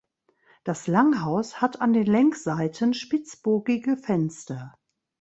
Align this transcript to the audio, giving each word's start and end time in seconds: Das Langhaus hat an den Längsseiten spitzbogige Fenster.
Das 0.63 0.87
Langhaus 0.87 1.61
hat 1.61 1.79
an 1.79 1.93
den 1.93 2.07
Längsseiten 2.07 2.95
spitzbogige 2.95 3.97
Fenster. 3.97 4.73